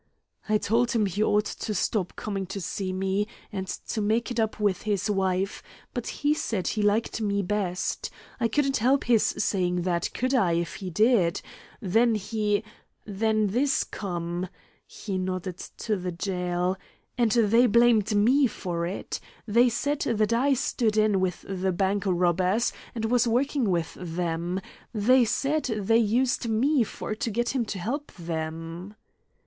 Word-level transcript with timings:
"I 0.49 0.57
told 0.57 0.93
him 0.93 1.05
he 1.05 1.21
ought 1.21 1.45
to 1.45 1.75
stop 1.75 2.15
coming 2.15 2.47
to 2.47 2.59
see 2.59 2.91
me, 2.91 3.27
and 3.51 3.67
to 3.67 4.01
make 4.01 4.31
it 4.31 4.39
up 4.39 4.59
with 4.59 4.81
his 4.81 5.11
wife, 5.11 5.61
but 5.93 6.07
he 6.07 6.33
said 6.33 6.69
he 6.69 6.81
liked 6.81 7.21
me 7.21 7.43
best. 7.43 8.09
I 8.39 8.47
couldn't 8.47 8.77
help 8.77 9.03
his 9.03 9.21
saying 9.37 9.83
that, 9.83 10.09
could 10.15 10.33
I, 10.33 10.53
if 10.53 10.77
he 10.77 10.89
did? 10.89 11.43
Then 11.81 12.15
he 12.15 12.63
then 13.05 13.49
this 13.49 13.83
come," 13.83 14.47
she 14.87 15.19
nodded 15.19 15.59
to 15.77 15.95
the 15.95 16.11
jail, 16.11 16.77
"and 17.15 17.33
they 17.33 17.67
blamed 17.67 18.15
me 18.15 18.47
for 18.47 18.87
it. 18.87 19.19
They 19.47 19.69
said 19.69 19.99
that 19.99 20.33
I 20.33 20.55
stood 20.55 20.97
in 20.97 21.19
with 21.19 21.45
the 21.47 21.71
bank 21.71 22.05
robbers, 22.07 22.73
and 22.95 23.05
was 23.05 23.27
working 23.27 23.69
with 23.69 23.95
them; 24.01 24.61
they 24.95 25.25
said 25.25 25.65
they 25.65 25.99
used 25.99 26.49
me 26.49 26.83
for 26.83 27.13
to 27.13 27.29
get 27.29 27.49
him 27.49 27.65
to 27.65 27.77
help 27.77 28.11
them." 28.13 28.95